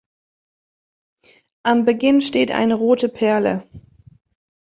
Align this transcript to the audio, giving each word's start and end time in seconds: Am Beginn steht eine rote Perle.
Am 1.61 1.85
Beginn 1.85 2.21
steht 2.23 2.49
eine 2.49 2.73
rote 2.73 3.07
Perle. 3.07 3.69